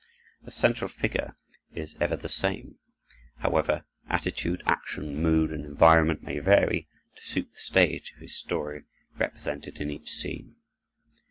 The 0.41 0.49
central 0.49 0.87
figure 0.87 1.35
is 1.75 1.95
ever 2.01 2.15
the 2.17 2.27
same, 2.27 2.79
however 3.37 3.85
attitude, 4.09 4.63
action, 4.65 5.21
mood, 5.21 5.51
and 5.51 5.63
environment 5.63 6.23
may 6.23 6.39
vary, 6.39 6.87
to 7.17 7.21
suit 7.21 7.51
the 7.53 7.59
stage 7.59 8.11
of 8.15 8.21
his 8.23 8.35
story 8.35 8.85
represented 9.19 9.79
in 9.79 9.91
each 9.91 10.09
scene. 10.11 10.55